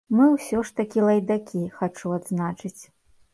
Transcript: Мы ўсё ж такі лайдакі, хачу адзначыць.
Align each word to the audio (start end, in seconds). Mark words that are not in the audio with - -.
Мы 0.19 0.27
ўсё 0.35 0.61
ж 0.69 0.77
такі 0.79 1.03
лайдакі, 1.07 1.61
хачу 1.77 2.15
адзначыць. 2.17 2.77